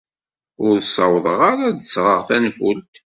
Ur 0.65 0.75
ssawḍeɣ 0.81 1.39
ara 1.51 1.63
ad 1.67 1.75
d-sɣeɣ 1.77 2.19
tanfult. 2.27 2.93